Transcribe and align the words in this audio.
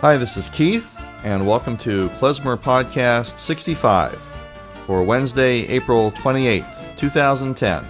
Hi, 0.00 0.16
this 0.16 0.38
is 0.38 0.48
Keith, 0.48 0.96
and 1.24 1.46
welcome 1.46 1.76
to 1.76 2.08
Klezmer 2.18 2.56
Podcast 2.56 3.36
65 3.36 4.18
for 4.86 5.02
Wednesday, 5.02 5.66
April 5.68 6.10
28th, 6.12 6.96
2010. 6.96 7.84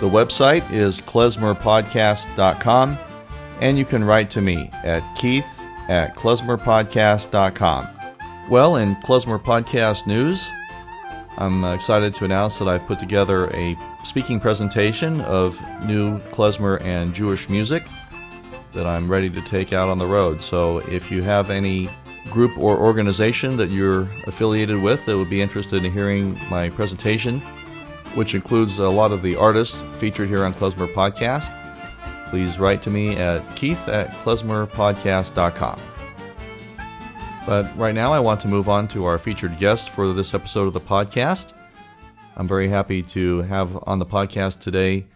The 0.00 0.08
website 0.08 0.70
is 0.72 1.02
klezmerpodcast.com, 1.02 2.98
and 3.60 3.78
you 3.78 3.84
can 3.84 4.04
write 4.04 4.30
to 4.30 4.40
me 4.40 4.70
at 4.72 5.02
keith 5.16 5.66
at 5.88 6.16
klezmerpodcast.com. 6.16 7.88
Well, 8.48 8.76
in 8.76 8.96
Klezmer 8.96 9.38
Podcast 9.38 10.06
news, 10.06 10.48
I'm 11.36 11.62
excited 11.62 12.14
to 12.14 12.24
announce 12.24 12.58
that 12.58 12.68
I've 12.68 12.86
put 12.86 13.00
together 13.00 13.54
a 13.54 13.76
speaking 14.02 14.40
presentation 14.40 15.20
of 15.20 15.60
new 15.84 16.20
klezmer 16.30 16.80
and 16.80 17.12
Jewish 17.12 17.50
music 17.50 17.86
that 18.72 18.86
I'm 18.86 19.10
ready 19.10 19.30
to 19.30 19.40
take 19.42 19.72
out 19.72 19.88
on 19.88 19.98
the 19.98 20.06
road. 20.06 20.42
So 20.42 20.78
if 20.78 21.10
you 21.10 21.22
have 21.22 21.50
any 21.50 21.88
group 22.30 22.56
or 22.58 22.76
organization 22.76 23.56
that 23.56 23.70
you're 23.70 24.02
affiliated 24.26 24.82
with 24.82 25.04
that 25.06 25.16
would 25.16 25.30
be 25.30 25.40
interested 25.40 25.84
in 25.84 25.92
hearing 25.92 26.38
my 26.50 26.68
presentation, 26.70 27.40
which 28.14 28.34
includes 28.34 28.78
a 28.78 28.88
lot 28.88 29.12
of 29.12 29.22
the 29.22 29.36
artists 29.36 29.82
featured 29.94 30.28
here 30.28 30.44
on 30.44 30.54
Klezmer 30.54 30.92
Podcast, 30.92 31.54
please 32.30 32.58
write 32.58 32.82
to 32.82 32.90
me 32.90 33.16
at 33.16 33.56
keith 33.56 33.88
at 33.88 34.10
klezmerpodcast.com. 34.22 35.80
But 37.46 37.78
right 37.78 37.94
now, 37.94 38.12
I 38.12 38.20
want 38.20 38.40
to 38.40 38.48
move 38.48 38.68
on 38.68 38.88
to 38.88 39.06
our 39.06 39.18
featured 39.18 39.58
guest 39.58 39.88
for 39.88 40.12
this 40.12 40.34
episode 40.34 40.66
of 40.66 40.74
the 40.74 40.80
podcast. 40.80 41.54
I'm 42.36 42.46
very 42.46 42.68
happy 42.68 43.02
to 43.04 43.42
have 43.42 43.82
on 43.86 43.98
the 43.98 44.06
podcast 44.06 44.60
today 44.60 45.06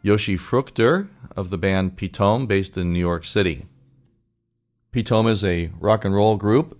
Yoshi 0.00 0.36
Fruchter 0.36 1.08
of 1.36 1.50
the 1.50 1.58
band 1.58 1.96
Pitom, 1.96 2.46
based 2.46 2.76
in 2.76 2.92
New 2.92 2.98
York 2.98 3.24
City. 3.24 3.66
Pitom 4.92 5.28
is 5.28 5.42
a 5.42 5.70
rock 5.80 6.04
and 6.04 6.14
roll 6.14 6.36
group 6.36 6.78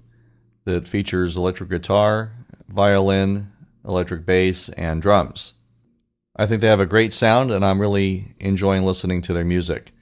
that 0.64 0.86
features 0.86 1.36
electric 1.36 1.70
guitar, 1.70 2.32
violin, 2.68 3.50
electric 3.86 4.24
bass, 4.24 4.68
and 4.70 5.02
drums. 5.02 5.54
I 6.36 6.46
think 6.46 6.60
they 6.60 6.68
have 6.68 6.80
a 6.80 6.86
great 6.86 7.12
sound, 7.12 7.50
and 7.50 7.64
I'm 7.64 7.80
really 7.80 8.34
enjoying 8.38 8.82
listening 8.82 9.22
to 9.22 9.32
their 9.32 9.44
music. 9.44 9.92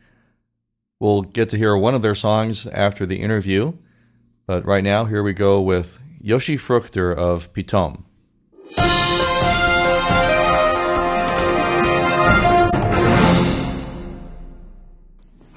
We'll 0.99 1.23
get 1.23 1.49
to 1.51 1.57
hear 1.57 1.77
one 1.77 1.95
of 1.95 2.03
their 2.03 2.15
songs 2.15 2.67
after 2.67 3.07
the 3.07 3.21
interview, 3.21 3.75
but 4.47 4.67
right 4.67 4.85
now, 4.85 5.07
here 5.07 5.23
we 5.23 5.33
go 5.33 5.61
with 5.61 5.99
Yoshi 6.21 6.57
Fruchter 6.57 7.15
of 7.17 7.53
Pitom. 7.53 8.05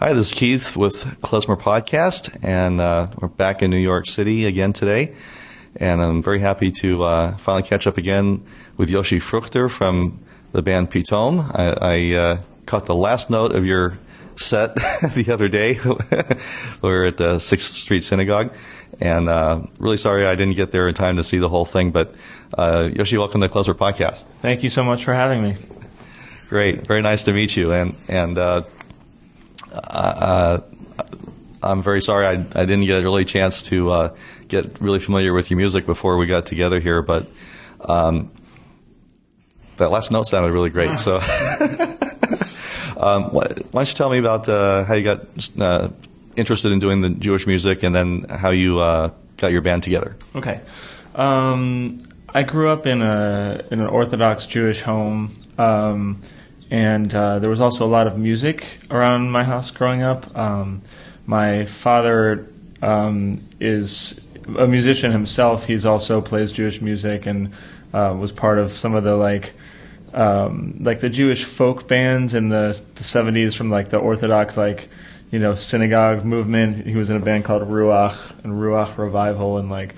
Hi, 0.04 0.12
this 0.12 0.28
is 0.28 0.34
Keith 0.34 0.76
with 0.76 1.06
Klezmer 1.22 1.58
Podcast, 1.58 2.38
and 2.44 2.82
uh, 2.82 3.08
we're 3.22 3.30
back 3.30 3.62
in 3.62 3.72
New 3.72 3.78
York 3.78 4.06
City 4.06 4.44
again 4.44 4.74
today. 4.74 5.16
And 5.78 6.02
I'm 6.02 6.22
very 6.22 6.40
happy 6.40 6.72
to 6.72 7.04
uh, 7.04 7.38
finally 7.38 7.64
catch 7.64 7.88
up 7.88 7.98
again 7.98 8.46
with 8.76 8.90
Yoshi 8.90 9.20
Fruchter 9.20 9.72
from 9.72 10.20
the 10.52 10.62
band 10.62 10.92
Pitom. 10.92 11.50
I, 11.58 11.78
I 11.80 12.20
uh, 12.20 12.42
caught 12.66 12.86
the 12.86 12.94
last 12.94 13.30
note 13.30 13.56
of 13.56 13.66
your 13.66 13.98
set 14.36 14.76
the 15.16 15.30
other 15.32 15.48
day. 15.48 15.80
we 15.86 15.96
were 16.90 17.06
at 17.06 17.16
the 17.16 17.40
Sixth 17.40 17.72
Street 17.72 18.04
Synagogue, 18.04 18.54
and 19.00 19.30
uh, 19.30 19.62
really 19.80 19.96
sorry 19.96 20.26
I 20.26 20.36
didn't 20.36 20.58
get 20.58 20.74
there 20.74 20.90
in 20.90 20.96
time 20.96 21.16
to 21.16 21.24
see 21.24 21.38
the 21.38 21.48
whole 21.48 21.64
thing. 21.64 21.92
But 21.92 22.14
uh, 22.58 22.90
Yoshi, 22.94 23.18
welcome 23.18 23.40
to 23.40 23.48
the 23.48 23.54
Klezmer 23.54 23.74
Podcast. 23.74 24.26
Thank 24.42 24.64
you 24.64 24.70
so 24.70 24.84
much 24.84 25.06
for 25.06 25.14
having 25.14 25.42
me. 25.42 25.56
Great, 26.50 26.86
very 26.86 27.02
nice 27.02 27.24
to 27.24 27.32
meet 27.32 27.56
you, 27.56 27.72
and 27.72 27.96
and 28.10 28.38
uh, 28.38 28.64
uh, 29.74 30.62
I'm 31.64 31.82
very 31.82 32.02
sorry 32.02 32.26
I, 32.26 32.32
I 32.34 32.66
didn't 32.66 32.86
get 32.86 33.00
a 33.00 33.02
really 33.02 33.26
chance 33.26 33.64
to 33.64 33.92
uh, 33.92 34.16
get 34.48 34.82
really 34.82 35.00
familiar 35.00 35.34
with 35.34 35.50
your 35.50 35.58
music 35.58 35.86
before 35.86 36.18
we 36.18 36.28
got 36.28 36.46
together 36.46 36.80
here, 36.80 37.02
but 37.02 37.28
um, 37.80 38.32
that 39.78 39.90
last 39.90 40.12
note 40.12 40.24
sounded 40.24 40.52
really 40.52 40.70
great. 40.70 41.00
So, 41.00 41.16
um, 42.98 43.32
why 43.32 43.46
don't 43.46 43.88
you 43.88 43.96
tell 43.96 44.10
me 44.10 44.18
about 44.18 44.48
uh, 44.50 44.84
how 44.84 44.94
you 44.94 45.04
got 45.04 45.22
uh, 45.60 45.90
interested 46.36 46.72
in 46.72 46.80
doing 46.80 47.02
the 47.02 47.10
Jewish 47.10 47.48
music, 47.48 47.84
and 47.84 47.96
then 47.96 48.26
how 48.30 48.50
you 48.50 48.80
uh, 48.80 49.12
got 49.38 49.52
your 49.52 49.62
band 49.62 49.84
together? 49.84 50.18
Okay, 50.36 50.60
um, 51.16 52.00
I 52.30 52.44
grew 52.44 52.70
up 52.70 52.86
in 52.86 53.02
a 53.02 53.64
in 53.72 53.80
an 53.80 53.88
Orthodox 53.88 54.46
Jewish 54.46 54.82
home. 54.82 55.36
And 56.70 57.14
uh, 57.14 57.40
there 57.40 57.50
was 57.50 57.62
also 57.62 57.86
a 57.86 57.88
lot 57.88 58.08
of 58.08 58.18
music 58.18 58.80
around 58.90 59.32
my 59.32 59.44
house 59.44 59.72
growing 59.72 60.02
up. 60.02 60.36
Um, 60.36 60.82
my 61.26 61.66
father 61.66 62.48
um, 62.82 63.42
is 63.60 64.20
a 64.58 64.68
musician 64.68 65.12
himself. 65.12 65.66
He's 65.66 65.86
also 65.86 66.22
plays 66.22 66.52
Jewish 66.52 66.82
music 66.82 67.26
and 67.26 67.54
uh, 67.94 68.16
was 68.18 68.32
part 68.32 68.58
of 68.58 68.72
some 68.72 68.96
of 68.96 69.04
the 69.04 69.16
like 69.16 69.54
um, 70.14 70.78
like 70.80 71.00
the 71.00 71.10
Jewish 71.10 71.44
folk 71.44 71.88
bands 71.88 72.34
in 72.36 72.50
the, 72.50 72.80
the 72.96 73.04
70s 73.04 73.56
from 73.56 73.72
like 73.72 73.90
the 73.90 73.98
Orthodox 73.98 74.58
like 74.58 74.90
you 75.34 75.40
know 75.40 75.56
synagogue 75.56 76.24
movement. 76.24 76.86
He 76.86 76.96
was 76.96 77.10
in 77.10 77.18
a 77.18 77.20
band 77.20 77.44
called 77.44 77.64
Ruach 77.64 78.16
and 78.44 78.54
Ruach 78.54 78.96
Revival 79.00 79.58
and 79.58 79.68
like 79.68 79.96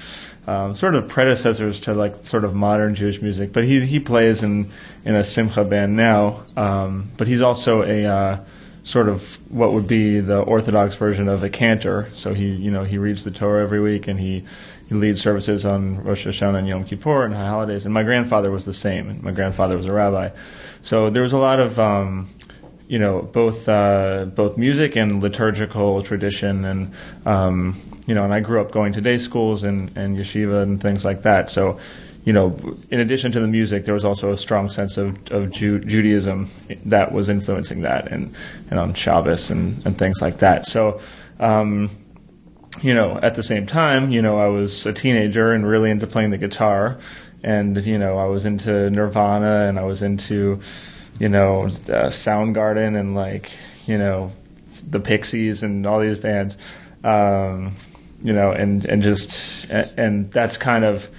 um, 0.47 0.77
sort 0.77 0.95
of 0.95 1.09
predecessors 1.09 1.81
to 1.81 1.93
like 1.93 2.23
sort 2.23 2.45
of 2.45 2.55
modern 2.55 2.95
Jewish 2.95 3.21
music. 3.21 3.51
But 3.51 3.65
he 3.65 3.81
he 3.81 3.99
plays 3.99 4.43
in 4.43 4.71
in 5.03 5.13
a 5.13 5.25
simcha 5.25 5.65
band 5.65 5.97
now. 5.97 6.45
Um, 6.55 7.11
but 7.17 7.27
he's 7.27 7.41
also 7.41 7.83
a 7.83 8.05
uh, 8.05 8.39
sort 8.83 9.09
of 9.09 9.37
what 9.51 9.73
would 9.73 9.87
be 9.87 10.21
the 10.21 10.39
Orthodox 10.39 10.95
version 10.95 11.27
of 11.27 11.43
a 11.43 11.49
cantor. 11.49 12.07
So 12.13 12.33
he 12.33 12.51
you 12.53 12.71
know 12.71 12.85
he 12.85 12.97
reads 12.97 13.25
the 13.25 13.31
Torah 13.31 13.61
every 13.61 13.81
week 13.81 14.07
and 14.07 14.19
he. 14.19 14.45
He 14.87 14.93
leads 14.93 15.19
services 15.19 15.65
on 15.65 16.03
Rosh 16.03 16.27
Hashanah 16.27 16.59
and 16.59 16.67
Yom 16.67 16.85
Kippur 16.85 17.25
and 17.25 17.33
high 17.33 17.47
holidays. 17.47 17.85
And 17.85 17.93
my 17.95 18.03
grandfather 18.03 18.51
was 18.51 18.65
the 18.65 18.73
same. 18.73 19.19
My 19.23 19.31
grandfather 19.31 19.75
was 19.75 19.87
a 19.87 19.91
rabbi, 19.91 20.29
so 20.83 21.09
there 21.09 21.23
was 21.23 21.33
a 21.33 21.39
lot 21.39 21.59
of 21.59 21.79
um, 21.79 22.29
you 22.87 22.99
know 22.99 23.21
both 23.21 23.67
uh, 23.67 24.25
both 24.25 24.57
music 24.57 24.95
and 24.95 25.21
liturgical 25.21 26.01
tradition 26.01 26.65
and 26.65 26.93
um, 27.25 27.75
you 28.05 28.13
know, 28.13 28.23
and 28.23 28.33
I 28.33 28.39
grew 28.39 28.61
up 28.61 28.71
going 28.71 28.93
to 28.93 29.01
day 29.01 29.17
schools 29.17 29.63
and, 29.63 29.95
and 29.97 30.17
yeshiva 30.17 30.61
and 30.61 30.79
things 30.79 31.03
like 31.03 31.23
that. 31.23 31.49
So, 31.49 31.79
you 32.23 32.33
know, 32.33 32.57
in 32.91 32.99
addition 32.99 33.31
to 33.31 33.39
the 33.39 33.47
music, 33.47 33.85
there 33.85 33.93
was 33.93 34.05
also 34.05 34.31
a 34.31 34.37
strong 34.37 34.69
sense 34.69 34.97
of, 34.97 35.15
of 35.31 35.51
Ju- 35.51 35.83
Judaism 35.83 36.49
that 36.85 37.11
was 37.11 37.29
influencing 37.29 37.81
that, 37.81 38.11
and, 38.11 38.33
and 38.69 38.79
on 38.79 38.93
Shabbos 38.93 39.49
and, 39.49 39.85
and 39.85 39.97
things 39.97 40.21
like 40.21 40.39
that. 40.39 40.67
So, 40.67 41.01
um, 41.39 41.89
you 42.81 42.93
know, 42.93 43.19
at 43.21 43.35
the 43.35 43.43
same 43.43 43.65
time, 43.65 44.11
you 44.11 44.21
know, 44.21 44.37
I 44.37 44.47
was 44.47 44.85
a 44.85 44.93
teenager 44.93 45.51
and 45.51 45.67
really 45.67 45.89
into 45.89 46.07
playing 46.07 46.31
the 46.31 46.37
guitar, 46.37 46.99
and 47.43 47.83
you 47.85 47.97
know, 47.97 48.17
I 48.17 48.25
was 48.25 48.45
into 48.45 48.89
Nirvana 48.89 49.67
and 49.67 49.79
I 49.79 49.83
was 49.83 50.01
into, 50.01 50.59
you 51.19 51.29
know, 51.29 51.63
uh, 51.63 52.09
Soundgarden 52.09 52.99
and 52.99 53.15
like, 53.15 53.51
you 53.85 53.97
know, 53.97 54.31
the 54.89 54.99
Pixies 54.99 55.63
and 55.63 55.85
all 55.87 55.99
these 55.99 56.19
bands. 56.19 56.57
Um, 57.03 57.75
you 58.23 58.33
know, 58.33 58.51
and 58.51 58.85
and 58.85 59.03
just 59.03 59.69
and 59.69 60.31
that's 60.31 60.57
kind 60.57 60.83
of 60.83 61.09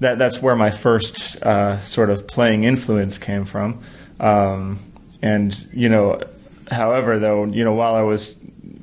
that 0.00 0.18
that's 0.18 0.40
where 0.40 0.54
my 0.54 0.70
first 0.70 1.42
uh, 1.42 1.80
sort 1.80 2.10
of 2.10 2.26
playing 2.26 2.64
influence 2.64 3.18
came 3.18 3.44
from. 3.44 3.80
Um, 4.20 4.78
and 5.20 5.66
you 5.72 5.88
know, 5.88 6.22
however, 6.70 7.18
though, 7.18 7.44
you 7.44 7.64
know, 7.64 7.72
while 7.72 7.94
I 7.94 8.02
was 8.02 8.34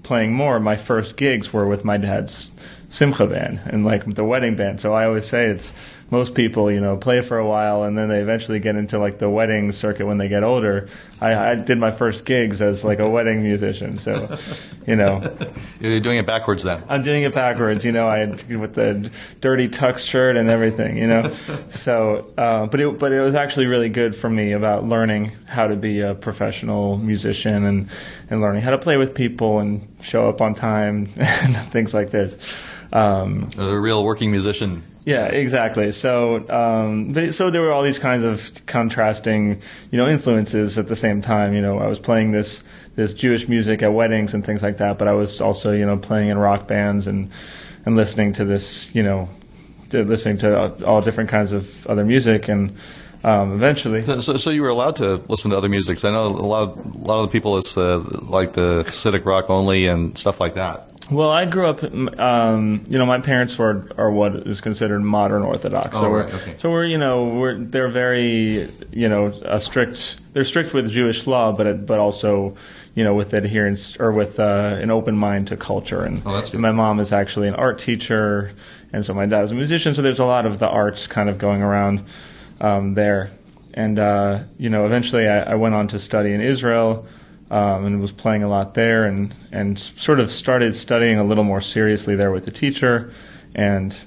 playing 0.04 0.34
more, 0.34 0.60
my 0.60 0.76
first 0.76 1.16
gigs 1.16 1.54
were 1.54 1.68
with 1.68 1.86
my 1.86 1.98
dad's 1.98 2.50
simcha 2.92 3.26
band 3.26 3.62
and 3.66 3.86
like 3.86 4.04
the 4.06 4.24
wedding 4.24 4.56
band. 4.56 4.80
So 4.80 4.94
I 4.94 5.06
always 5.06 5.26
say 5.26 5.48
it's 5.48 5.74
most 6.12 6.36
people, 6.36 6.70
you 6.70 6.82
know, 6.82 6.98
play 6.98 7.22
for 7.22 7.38
a 7.38 7.48
while 7.48 7.84
and 7.84 7.98
then 7.98 8.10
they 8.10 8.20
eventually 8.20 8.60
get 8.60 8.76
into 8.76 9.00
like 9.00 9.18
the 9.18 9.30
wedding 9.30 9.72
circuit 9.72 10.06
when 10.06 10.18
they 10.18 10.28
get 10.28 10.44
older. 10.44 10.90
I, 11.22 11.52
I 11.52 11.56
did 11.56 11.78
my 11.78 11.92
first 11.92 12.26
gigs 12.26 12.62
as 12.62 12.84
like 12.84 13.00
a 13.00 13.10
wedding 13.10 13.44
musician, 13.44 13.98
so 13.98 14.38
you 14.86 14.98
know, 14.98 15.34
you're 15.80 16.02
doing 16.02 16.18
it 16.18 16.26
backwards 16.26 16.64
then. 16.64 16.84
I'm 16.90 17.02
doing 17.02 17.24
it 17.24 17.34
backwards, 17.34 17.86
you 17.86 17.94
know. 17.94 18.10
I 18.10 18.26
with 18.26 18.74
the 18.74 19.10
dirty 19.40 19.70
tux 19.70 20.06
shirt 20.06 20.36
and 20.36 20.50
everything, 20.50 20.98
you 20.98 21.08
know. 21.08 21.34
so, 21.70 22.30
uh, 22.38 22.66
but 22.66 22.82
it 22.82 23.00
but 23.00 23.14
it 23.14 23.22
was 23.22 23.36
actually 23.36 23.68
really 23.68 23.90
good 23.90 24.14
for 24.14 24.30
me 24.30 24.52
about 24.52 24.84
learning 24.84 25.32
how 25.46 25.68
to 25.68 25.78
be 25.78 26.02
a 26.02 26.14
professional 26.14 26.98
musician 26.98 27.64
and 27.64 27.90
and 28.30 28.42
learning 28.42 28.64
how 28.64 28.72
to 28.72 28.78
play 28.78 28.98
with 28.98 29.16
people 29.16 29.60
and 29.60 29.88
show 30.02 30.28
up 30.28 30.42
on 30.42 30.54
time 30.54 31.08
and 31.18 31.56
things 31.72 31.94
like 31.94 32.10
this. 32.10 32.36
Um, 32.94 33.50
a 33.58 33.80
real 33.80 34.04
working 34.04 34.32
musician 34.32 34.84
yeah, 35.04 35.26
exactly. 35.26 35.92
So, 35.92 36.48
um, 36.50 37.14
but, 37.14 37.34
so 37.34 37.50
there 37.50 37.62
were 37.62 37.72
all 37.72 37.82
these 37.82 37.98
kinds 37.98 38.24
of 38.24 38.66
contrasting, 38.68 39.62
you 39.90 39.98
know, 39.98 40.08
influences 40.08 40.78
at 40.78 40.88
the 40.88 40.96
same 40.96 41.22
time. 41.22 41.54
You 41.54 41.62
know, 41.62 41.80
I 41.80 41.88
was 41.88 42.00
playing 42.00 42.32
this 42.32 42.64
this 42.96 43.14
Jewish 43.14 43.48
music 43.48 43.82
at 43.82 43.94
weddings 43.94 44.34
and 44.34 44.46
things 44.46 44.62
like 44.62 44.78
that, 44.78 45.00
but 45.00 45.08
I 45.08 45.14
was 45.14 45.42
also, 45.42 45.72
you 45.72 45.86
know, 45.86 45.98
playing 45.98 46.30
in 46.30 46.38
rock 46.38 46.68
bands 46.68 47.08
and 47.08 47.32
and 47.86 47.96
listening 47.96 48.34
to 48.34 48.46
this, 48.46 48.94
you 48.94 49.02
know, 49.02 49.28
to 49.90 50.04
listening 50.04 50.38
to 50.40 50.86
all 50.86 51.02
different 51.02 51.30
kinds 51.30 51.52
of 51.52 51.88
other 51.88 52.06
music 52.06 52.48
and. 52.48 52.76
Um, 53.24 53.54
eventually, 53.54 54.04
so, 54.04 54.38
so 54.38 54.50
you 54.50 54.64
were 54.64 54.70
allowed 54.70 54.96
to 54.96 55.18
listen 55.28 55.52
to 55.52 55.58
other 55.58 55.70
music. 55.70 56.04
I 56.04 56.10
know 56.10 56.26
a 56.26 56.30
lot, 56.30 56.70
of, 56.70 56.96
a 56.96 56.98
lot 56.98 57.20
of 57.20 57.28
the 57.28 57.32
people 57.32 57.56
it's 57.60 57.78
uh, 57.78 58.00
like 58.00 58.54
the 58.54 58.84
Hasidic 58.88 59.26
rock 59.26 59.52
only 59.52 59.86
and 59.86 60.18
stuff 60.18 60.40
like 60.40 60.56
that. 60.56 60.91
Well, 61.12 61.30
I 61.30 61.46
grew 61.46 61.68
up. 61.68 61.84
Um, 61.84 62.86
you 62.88 62.98
know, 62.98 63.06
my 63.06 63.20
parents 63.20 63.58
were 63.58 63.90
are 63.98 64.10
what 64.10 64.48
is 64.48 64.62
considered 64.62 65.02
modern 65.02 65.44
Orthodox. 65.44 65.98
Oh, 65.98 66.02
so 66.02 66.10
we're 66.10 66.24
right, 66.24 66.34
okay. 66.34 66.54
so 66.58 66.72
we're 66.72 66.86
you 66.86 66.98
know 66.98 67.26
we're 67.26 67.58
they're 67.60 67.90
very 67.90 68.72
you 68.92 69.10
know 69.10 69.28
a 69.44 69.60
strict. 69.60 70.20
They're 70.34 70.46
strict 70.46 70.74
with 70.74 70.90
Jewish 70.90 71.28
law, 71.28 71.52
but 71.52 71.86
but 71.86 72.00
also 72.00 72.56
you 72.96 73.04
know 73.04 73.14
with 73.14 73.34
adherence 73.34 73.98
or 74.00 74.12
with 74.14 74.40
uh, 74.40 74.78
an 74.82 74.90
open 74.90 75.16
mind 75.18 75.48
to 75.48 75.58
culture. 75.58 76.04
And 76.04 76.22
Oh, 76.26 76.34
that's 76.34 76.50
good. 76.50 76.62
my 76.62 76.72
mom 76.72 77.00
is 77.02 77.12
actually 77.12 77.50
an 77.50 77.56
art 77.56 77.78
teacher, 77.78 78.54
and 78.94 79.06
so 79.06 79.14
my 79.14 79.26
dad's 79.26 79.52
a 79.52 79.56
musician. 79.56 79.94
So 79.94 80.02
there's 80.02 80.20
a 80.20 80.26
lot 80.26 80.46
of 80.46 80.60
the 80.60 80.70
arts 80.70 81.08
kind 81.08 81.30
of 81.30 81.38
going 81.38 81.62
around 81.62 82.06
um, 82.62 82.94
there. 82.94 83.32
And 83.74 84.00
uh, 84.00 84.44
you 84.58 84.70
know, 84.70 84.86
eventually 84.86 85.28
I, 85.28 85.52
I 85.52 85.56
went 85.56 85.76
on 85.76 85.90
to 85.90 86.00
study 86.00 86.32
in 86.34 86.40
Israel 86.42 87.06
um, 87.52 87.86
and 87.86 88.02
was 88.02 88.14
playing 88.14 88.44
a 88.44 88.48
lot 88.48 88.74
there, 88.74 89.06
and 89.06 89.36
and 89.52 89.78
sort 89.78 90.20
of 90.20 90.32
started 90.32 90.76
studying 90.76 91.20
a 91.20 91.24
little 91.24 91.44
more 91.44 91.62
seriously 91.62 92.16
there 92.16 92.32
with 92.32 92.46
the 92.46 92.52
teacher, 92.52 93.14
and 93.54 94.04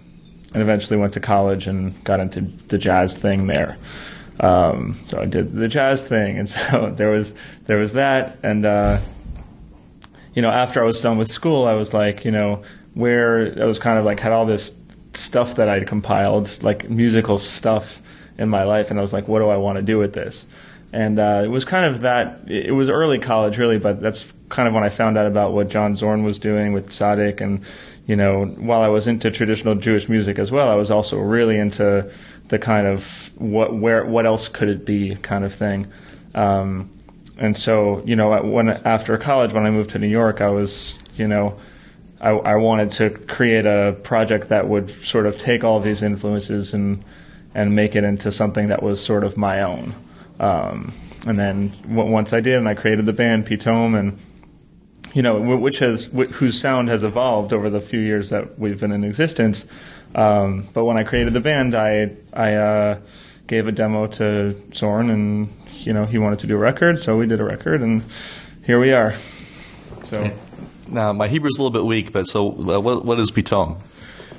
and 0.55 0.63
eventually 0.63 0.99
went 0.99 1.13
to 1.13 1.21
college 1.21 1.67
and 1.67 2.03
got 2.05 2.21
into 2.21 2.41
the 2.69 2.79
jazz 2.79 3.17
thing 3.17 3.47
there. 3.47 3.77
Um, 4.41 4.97
so 5.09 5.21
I 5.21 5.27
did 5.27 5.55
the 5.55 5.69
jazz 5.69 6.03
thing, 6.03 6.39
and 6.39 6.49
so 6.51 6.91
there 6.97 7.11
was 7.11 7.35
there 7.67 7.77
was 7.77 7.93
that, 7.93 8.39
and 8.43 8.65
uh, 8.65 9.01
you 10.33 10.41
know, 10.41 10.51
after 10.51 10.83
I 10.83 10.87
was 10.87 11.01
done 11.03 11.19
with 11.19 11.31
school, 11.31 11.67
I 11.67 11.75
was 11.75 11.93
like, 11.93 12.25
you 12.25 12.31
know, 12.31 12.63
where 12.95 13.55
I 13.61 13.67
was 13.67 13.79
kind 13.79 13.99
of 13.99 14.07
like 14.07 14.21
had 14.21 14.33
all 14.33 14.47
this 14.47 14.73
stuff 15.13 15.57
that 15.57 15.69
I'd 15.69 15.87
compiled, 15.87 16.63
like 16.63 16.89
musical 16.89 17.37
stuff 17.37 18.01
in 18.39 18.49
my 18.49 18.65
life, 18.65 18.91
and 18.91 18.99
I 18.99 19.03
was 19.03 19.13
like, 19.13 19.29
what 19.29 19.41
do 19.41 19.51
I 19.51 19.59
want 19.59 19.77
to 19.77 19.83
do 19.83 19.99
with 19.99 20.15
this? 20.15 20.47
And 20.95 21.19
uh, 21.19 21.43
it 21.45 21.49
was 21.49 21.65
kind 21.65 21.87
of 21.87 22.03
that. 22.03 22.43
It 22.47 22.73
was 22.73 22.89
early 22.89 23.19
college, 23.19 23.59
really, 23.59 23.79
but 23.79 24.01
that's 24.01 24.33
kind 24.49 24.69
of 24.69 24.75
when 24.75 24.85
I 24.85 24.91
found 24.91 25.19
out 25.19 25.27
about 25.27 25.53
what 25.53 25.69
John 25.69 25.97
Zorn 25.97 26.23
was 26.23 26.39
doing 26.39 26.73
with 26.73 26.91
Tzadik, 26.91 27.41
and 27.41 27.65
you 28.07 28.15
know, 28.15 28.45
while 28.45 28.81
I 28.81 28.87
was 28.87 29.09
into 29.09 29.33
traditional 29.33 29.75
Jewish 29.75 30.09
music 30.09 30.39
as 30.39 30.53
well, 30.53 30.69
I 30.69 30.77
was 30.77 30.93
also 30.93 31.19
really 31.19 31.59
into 31.59 32.09
the 32.47 32.61
kind 32.61 32.87
of 32.87 33.33
what, 33.35 33.75
where, 33.75 34.05
what 34.05 34.25
else 34.25 34.49
could 34.49 34.69
it 34.69 34.85
be 34.85 35.17
kind 35.17 35.45
of 35.45 35.53
thing. 35.53 35.89
Um, 36.33 36.91
and 37.39 37.57
so, 37.57 38.05
you 38.05 38.15
know, 38.15 38.41
when 38.43 38.69
after 38.69 39.19
college, 39.19 39.53
when 39.53 39.67
I 39.67 39.71
moved 39.71 39.91
to 39.91 39.99
New 39.99 40.07
York, 40.07 40.41
I 40.41 40.51
was, 40.51 40.97
you 41.17 41.27
know, 41.27 41.59
I, 42.21 42.31
I 42.31 42.55
wanted 42.55 42.93
to 42.93 43.11
create 43.11 43.67
a 43.67 43.97
project 44.05 44.51
that 44.51 44.69
would 44.69 44.93
sort 45.05 45.27
of 45.27 45.37
take 45.37 45.65
all 45.65 45.79
of 45.79 45.83
these 45.83 46.05
influences 46.05 46.73
and 46.73 47.03
and 47.53 47.75
make 47.75 47.97
it 47.97 48.05
into 48.05 48.31
something 48.31 48.69
that 48.69 48.83
was 48.83 49.03
sort 49.03 49.25
of 49.25 49.37
my 49.37 49.63
own. 49.63 49.95
Um, 50.41 50.93
and 51.27 51.39
then 51.39 51.69
w- 51.83 52.11
once 52.11 52.33
I 52.33 52.41
did, 52.41 52.55
and 52.55 52.69
I 52.69 52.75
created 52.75 53.07
the 53.07 53.13
band 53.13 53.47
Pitom, 53.47 53.99
and 53.99 54.19
you 55.13 55.23
know, 55.23 55.41
wh- 55.41 55.61
which 55.61 55.79
has 55.79 56.07
wh- 56.07 56.31
whose 56.33 56.61
sound 56.61 56.89
has 56.89 57.03
evolved 57.03 57.53
over 57.53 57.71
the 57.71 57.81
few 57.81 58.01
years 58.01 58.31
that 58.31 58.59
we've 58.59 58.79
been 58.81 58.93
in 58.93 59.05
existence. 59.05 59.65
Um, 60.15 60.69
but 60.73 60.85
when 60.85 60.99
I 60.99 61.05
created 61.05 61.33
the 61.35 61.41
band, 61.41 61.75
I 61.75 62.13
I 62.33 62.55
uh, 62.55 63.01
gave 63.47 63.67
a 63.67 63.73
demo 63.73 64.07
to 64.09 64.61
Zorn, 64.75 65.11
and 65.11 65.49
you 65.81 65.93
know, 65.93 66.07
he 66.07 66.19
wanted 66.19 66.41
to 66.41 66.47
do 66.47 66.57
a 66.57 66.59
record, 66.59 67.01
so 67.01 67.17
we 67.17 67.27
did 67.27 67.41
a 67.41 67.45
record, 67.45 67.81
and 67.83 68.05
here 68.65 68.81
we 68.81 68.93
are. 68.93 69.15
So. 70.07 70.31
Now, 70.87 71.15
my 71.15 71.29
Hebrew's 71.29 71.57
a 71.59 71.63
little 71.63 71.71
bit 71.71 71.87
weak, 71.87 72.13
but 72.13 72.27
so 72.27 72.49
uh, 72.49 72.79
what, 72.79 73.07
what 73.07 73.19
is 73.19 73.31
Pitom? 73.31 73.81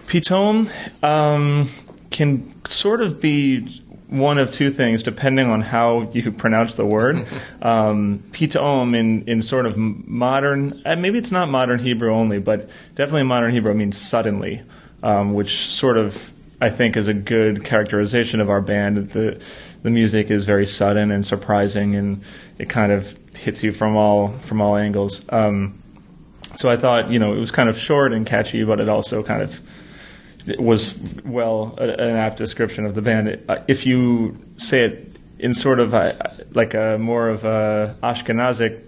Pitome 0.06 0.70
um, 1.04 1.70
can 2.12 2.54
sort 2.68 3.02
of 3.02 3.20
be 3.20 3.82
one 4.18 4.38
of 4.38 4.52
two 4.52 4.72
things, 4.72 5.04
depending 5.04 5.50
on 5.50 5.62
how 5.62 6.10
you 6.12 6.32
pronounce 6.44 6.76
the 6.76 6.86
word. 6.86 7.26
um, 7.62 8.24
Pitom 8.32 8.96
in, 8.98 9.24
in 9.28 9.42
sort 9.42 9.66
of 9.66 9.78
modern, 9.78 10.82
uh, 10.86 10.96
maybe 10.96 11.18
it's 11.18 11.32
not 11.32 11.50
modern 11.50 11.80
Hebrew 11.80 12.14
only, 12.14 12.40
but 12.40 12.70
definitely 12.96 13.24
modern 13.24 13.52
Hebrew 13.52 13.74
means 13.74 13.98
suddenly, 13.98 14.62
um, 15.04 15.34
which 15.34 15.68
sort 15.68 15.98
of 15.98 16.32
I 16.62 16.70
think 16.70 16.96
is 16.96 17.08
a 17.08 17.14
good 17.14 17.66
characterization 17.66 18.40
of 18.40 18.50
our 18.50 18.62
band. 18.62 19.12
The 19.12 19.42
the 19.84 19.92
music 19.92 20.32
is 20.32 20.46
very 20.46 20.66
sudden 20.66 21.12
and 21.12 21.26
surprising, 21.26 21.96
and 21.96 22.24
it 22.58 22.70
kind 22.70 22.92
of 22.92 23.20
hits 23.36 23.64
you 23.64 23.72
from 23.72 23.96
all 23.96 24.30
from 24.40 24.62
all 24.62 24.76
angles. 24.76 25.22
Um, 25.30 25.82
so 26.56 26.70
I 26.70 26.78
thought, 26.78 27.12
you 27.12 27.20
know, 27.20 27.34
it 27.34 27.40
was 27.40 27.52
kind 27.52 27.70
of 27.70 27.78
short 27.78 28.14
and 28.14 28.26
catchy, 28.26 28.64
but 28.64 28.80
it 28.80 28.88
also 28.88 29.22
kind 29.22 29.42
of 29.42 29.62
was 30.60 30.98
well 31.24 31.76
an 31.78 32.16
apt 32.16 32.38
description 32.38 32.86
of 32.86 32.96
the 32.96 33.02
band. 33.02 33.44
Uh, 33.48 33.58
if 33.68 33.86
you 33.86 34.38
say 34.58 34.86
it 34.86 35.16
in 35.40 35.54
sort 35.54 35.80
of 35.80 35.94
a, 35.94 36.36
like 36.52 36.74
a 36.74 36.98
more 37.00 37.30
of 37.30 37.44
a 37.44 37.96
Ashkenazic 38.04 38.82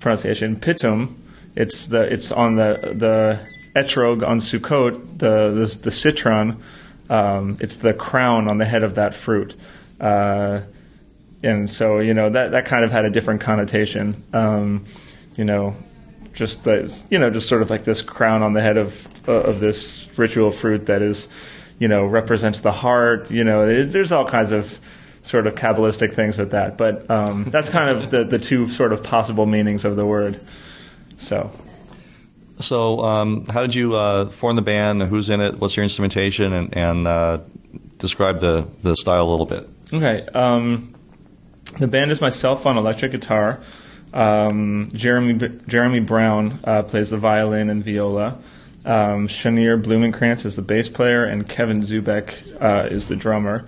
pronunciation, 0.00 0.56
pitum, 0.56 1.14
it's 1.54 1.86
the 1.86 2.02
it's 2.02 2.32
on 2.32 2.56
the 2.56 2.94
the 2.94 3.40
etrog 3.76 4.26
on 4.26 4.40
Sukkot, 4.40 5.18
the 5.18 5.50
the, 5.50 5.78
the 5.82 5.90
citron. 5.90 6.62
Um, 7.10 7.58
it's 7.60 7.76
the 7.76 7.92
crown 7.92 8.50
on 8.50 8.58
the 8.58 8.64
head 8.64 8.82
of 8.82 8.94
that 8.94 9.14
fruit. 9.14 9.54
Uh, 10.00 10.62
and 11.42 11.68
so 11.68 11.98
you 11.98 12.14
know 12.14 12.30
that 12.30 12.52
that 12.52 12.66
kind 12.66 12.84
of 12.84 12.92
had 12.92 13.04
a 13.04 13.10
different 13.10 13.40
connotation. 13.40 14.22
Um, 14.32 14.86
you 15.36 15.44
know, 15.44 15.74
just 16.32 16.64
the 16.64 17.02
you 17.10 17.18
know 17.18 17.30
just 17.30 17.48
sort 17.48 17.62
of 17.62 17.70
like 17.70 17.84
this 17.84 18.02
crown 18.02 18.42
on 18.42 18.52
the 18.52 18.60
head 18.60 18.76
of 18.76 19.08
uh, 19.28 19.32
of 19.32 19.60
this 19.60 20.08
ritual 20.16 20.50
fruit 20.50 20.86
that 20.86 21.02
is 21.02 21.28
you 21.78 21.88
know 21.88 22.04
represents 22.04 22.60
the 22.60 22.72
heart. 22.72 23.30
You 23.30 23.44
know, 23.44 23.66
there's, 23.66 23.92
there's 23.92 24.12
all 24.12 24.26
kinds 24.26 24.52
of 24.52 24.78
sort 25.22 25.46
of 25.46 25.54
kabbalistic 25.54 26.14
things 26.14 26.38
with 26.38 26.50
that, 26.50 26.76
but 26.76 27.08
um, 27.10 27.44
that's 27.48 27.68
kind 27.68 27.90
of 27.90 28.10
the 28.10 28.24
the 28.24 28.38
two 28.38 28.68
sort 28.68 28.92
of 28.92 29.02
possible 29.02 29.46
meanings 29.46 29.84
of 29.84 29.96
the 29.96 30.06
word. 30.06 30.40
So. 31.18 31.50
So, 32.58 33.00
um, 33.00 33.44
how 33.46 33.62
did 33.62 33.74
you 33.74 33.94
uh, 33.94 34.26
form 34.26 34.54
the 34.54 34.62
band? 34.62 35.02
Who's 35.02 35.30
in 35.30 35.40
it? 35.40 35.58
What's 35.58 35.74
your 35.76 35.82
instrumentation? 35.82 36.52
And, 36.52 36.76
and 36.76 37.08
uh, 37.08 37.38
describe 37.98 38.40
the, 38.40 38.68
the 38.82 38.94
style 38.94 39.26
a 39.26 39.30
little 39.30 39.46
bit. 39.46 39.68
Okay. 39.92 40.26
Um, 40.34 40.94
the 41.80 41.88
band 41.88 42.10
is 42.10 42.20
myself 42.20 42.66
on 42.66 42.76
electric 42.76 43.12
guitar. 43.12 43.60
Um, 44.12 44.90
Jeremy 44.92 45.34
Jeremy 45.66 46.00
Brown 46.00 46.60
uh, 46.64 46.82
plays 46.82 47.10
the 47.10 47.16
violin 47.16 47.70
and 47.70 47.84
viola. 47.84 48.38
Um, 48.84 49.28
Shanir 49.28 49.82
Blumenkranz 49.82 50.44
is 50.44 50.56
the 50.56 50.62
bass 50.62 50.88
player, 50.88 51.22
and 51.22 51.48
Kevin 51.48 51.82
Zubek 51.82 52.60
uh, 52.60 52.88
is 52.90 53.08
the 53.08 53.16
drummer. 53.16 53.64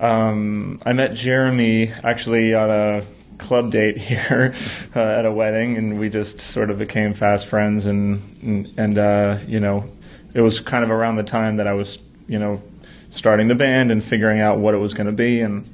Um, 0.00 0.80
I 0.84 0.92
met 0.92 1.14
Jeremy 1.14 1.92
actually 2.02 2.54
on 2.54 2.70
a 2.70 3.04
club 3.38 3.70
date 3.70 3.96
here 3.98 4.54
uh, 4.94 5.00
at 5.00 5.24
a 5.24 5.32
wedding, 5.32 5.76
and 5.76 5.98
we 5.98 6.10
just 6.10 6.40
sort 6.40 6.70
of 6.70 6.78
became 6.78 7.14
fast 7.14 7.46
friends. 7.46 7.86
And 7.86 8.20
and, 8.42 8.74
and 8.76 8.98
uh, 8.98 9.38
you 9.46 9.60
know, 9.60 9.88
it 10.34 10.40
was 10.40 10.60
kind 10.60 10.84
of 10.84 10.90
around 10.90 11.16
the 11.16 11.22
time 11.22 11.56
that 11.56 11.66
I 11.66 11.74
was 11.74 12.02
you 12.26 12.38
know 12.38 12.62
starting 13.10 13.48
the 13.48 13.54
band 13.54 13.90
and 13.90 14.02
figuring 14.02 14.40
out 14.40 14.58
what 14.58 14.74
it 14.74 14.78
was 14.78 14.94
going 14.94 15.06
to 15.06 15.12
be 15.12 15.40
and 15.40 15.68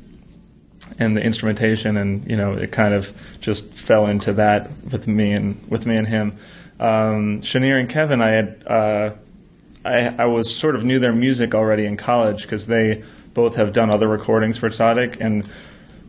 and 0.98 1.16
the 1.16 1.22
instrumentation 1.22 1.96
and 1.96 2.28
you 2.28 2.36
know 2.36 2.54
it 2.54 2.72
kind 2.72 2.94
of 2.94 3.12
just 3.40 3.64
fell 3.74 4.06
into 4.06 4.32
that 4.34 4.70
with 4.90 5.06
me 5.06 5.32
and 5.32 5.62
with 5.68 5.86
me 5.86 5.96
and 5.96 6.08
him. 6.08 6.36
Um, 6.78 7.40
Shanir 7.40 7.78
and 7.78 7.88
Kevin 7.88 8.20
I 8.20 8.30
had 8.30 8.62
uh, 8.66 9.10
I, 9.84 10.14
I 10.18 10.24
was 10.26 10.54
sort 10.54 10.74
of 10.74 10.84
knew 10.84 10.98
their 10.98 11.14
music 11.14 11.54
already 11.54 11.86
in 11.86 11.96
college 11.96 12.42
because 12.42 12.66
they 12.66 13.04
both 13.34 13.56
have 13.56 13.72
done 13.72 13.90
other 13.90 14.08
recordings 14.08 14.58
for 14.58 14.68
Tzadik 14.68 15.18
and 15.20 15.48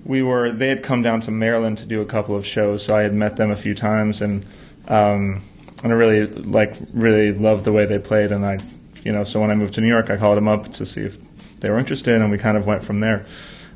we 0.05 0.21
were 0.21 0.51
they 0.51 0.69
had 0.69 0.83
come 0.83 1.01
down 1.01 1.21
to 1.21 1.31
Maryland 1.31 1.77
to 1.79 1.85
do 1.85 2.01
a 2.01 2.05
couple 2.05 2.35
of 2.35 2.45
shows 2.45 2.83
so 2.83 2.95
I 2.95 3.01
had 3.01 3.13
met 3.13 3.35
them 3.35 3.51
a 3.51 3.55
few 3.55 3.75
times 3.75 4.21
and 4.21 4.45
um, 4.87 5.41
and 5.83 5.91
I 5.91 5.95
really 5.95 6.25
like 6.25 6.75
really 6.93 7.31
loved 7.31 7.65
the 7.65 7.71
way 7.71 7.85
they 7.85 7.99
played 7.99 8.31
and 8.31 8.45
I 8.45 8.57
you 9.03 9.11
know 9.11 9.23
so 9.23 9.41
when 9.41 9.51
I 9.51 9.55
moved 9.55 9.73
to 9.75 9.81
New 9.81 9.89
York 9.89 10.09
I 10.09 10.17
called 10.17 10.37
them 10.37 10.47
up 10.47 10.73
to 10.73 10.85
see 10.85 11.01
if 11.01 11.17
they 11.59 11.69
were 11.69 11.79
interested 11.79 12.15
and 12.15 12.31
we 12.31 12.37
kind 12.37 12.57
of 12.57 12.65
went 12.65 12.83
from 12.83 12.99
there. 12.99 13.25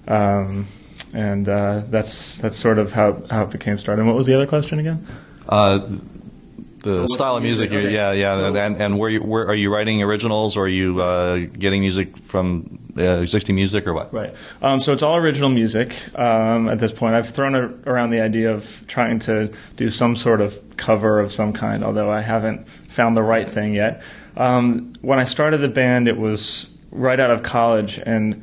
Um, 0.08 0.68
and 1.14 1.48
uh, 1.50 1.84
that's 1.90 2.38
that's 2.40 2.56
sort 2.58 2.78
of 2.80 2.92
how, 2.92 3.22
how 3.30 3.44
it 3.44 3.50
became 3.52 3.78
started. 3.78 4.02
And 4.02 4.08
what 4.08 4.18
was 4.18 4.28
the 4.28 4.34
other 4.36 4.48
question 4.48 4.80
again? 4.80 5.06
Uh, 5.48 5.88
the 6.84 7.02
what's 7.02 7.14
style 7.14 7.36
of 7.38 7.44
music, 7.44 7.70
music? 7.70 7.88
Okay. 7.88 7.96
yeah, 7.96 8.12
yeah, 8.12 8.38
So- 8.38 8.56
and 8.56 8.82
and 8.82 8.98
where 8.98 9.10
you 9.10 9.20
where 9.22 9.48
are 9.48 9.56
you 9.56 9.72
writing 9.72 10.02
originals, 10.02 10.58
or 10.58 10.66
are 10.66 10.68
you 10.68 11.00
uh, 11.02 11.38
getting 11.38 11.82
music 11.82 12.18
from 12.18 12.80
uh, 12.98 13.20
existing 13.20 13.56
music, 13.56 13.86
or 13.86 13.94
what? 13.94 14.12
Right. 14.14 14.34
Um, 14.62 14.80
so 14.80 14.92
it's 14.94 15.04
all 15.04 15.16
original 15.18 15.50
music 15.50 15.96
um, 16.18 16.68
at 16.70 16.80
this 16.80 16.92
point. 16.92 17.14
I've 17.16 17.30
thrown 17.30 17.54
a, 17.56 17.70
around 17.90 18.10
the 18.10 18.22
idea 18.22 18.52
of 18.52 18.84
trying 18.88 19.20
to 19.20 19.52
do 19.78 19.90
some 19.92 20.16
sort 20.16 20.42
of 20.42 20.60
cover 20.78 21.20
of 21.20 21.32
some 21.32 21.54
kind, 21.54 21.84
although 21.84 22.10
I 22.10 22.22
haven't 22.22 22.68
found 22.90 23.16
the 23.16 23.24
right 23.24 23.48
thing 23.48 23.76
yet. 23.76 24.02
Um, 24.36 24.94
when 25.02 25.20
I 25.20 25.26
started 25.26 25.58
the 25.60 25.68
band, 25.70 26.08
it 26.08 26.18
was 26.18 26.70
right 26.90 27.20
out 27.20 27.30
of 27.30 27.44
college, 27.44 28.00
and 28.04 28.42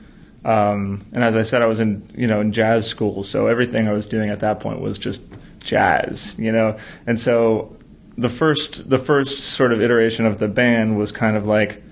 um, 0.48 1.04
and 1.12 1.22
as 1.22 1.36
I 1.36 1.42
said, 1.42 1.60
I 1.60 1.66
was 1.66 1.78
in 1.78 2.08
you 2.16 2.26
know 2.26 2.40
in 2.40 2.52
jazz 2.52 2.86
school, 2.86 3.22
so 3.22 3.48
everything 3.48 3.86
I 3.86 3.92
was 3.92 4.06
doing 4.06 4.30
at 4.30 4.40
that 4.40 4.60
point 4.60 4.80
was 4.80 4.96
just 4.96 5.20
jazz, 5.60 6.34
you 6.38 6.50
know, 6.50 6.78
and 7.06 7.20
so 7.20 7.76
the 8.16 8.30
first 8.30 8.88
the 8.88 8.98
first 8.98 9.40
sort 9.40 9.72
of 9.72 9.82
iteration 9.82 10.24
of 10.24 10.38
the 10.38 10.48
band 10.48 10.96
was 10.96 11.12
kind 11.12 11.36
of 11.36 11.46
like, 11.46 11.82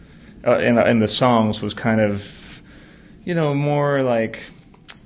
uh, 0.42 0.52
and, 0.52 1.02
the 1.02 1.08
songs 1.08 1.60
was 1.60 1.74
kind 1.74 2.00
of, 2.00 2.62
you 3.26 3.34
know, 3.34 3.52
more 3.52 4.02
like 4.02 4.42